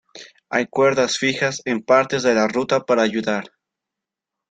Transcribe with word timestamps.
Hay 0.49 0.65
cuerdas 0.65 1.19
fijas 1.19 1.61
en 1.63 1.83
partes 1.83 2.23
de 2.23 2.33
la 2.33 2.47
ruta 2.47 2.79
para 2.79 3.03
ayudar. 3.03 3.51